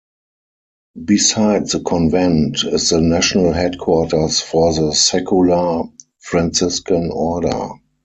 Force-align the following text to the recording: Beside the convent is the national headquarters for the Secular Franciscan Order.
Beside 1.05 1.67
the 1.69 1.79
convent 1.81 2.63
is 2.63 2.89
the 2.89 2.99
national 2.99 3.53
headquarters 3.53 4.39
for 4.39 4.73
the 4.73 4.93
Secular 4.95 5.83
Franciscan 6.17 7.11
Order. 7.13 7.73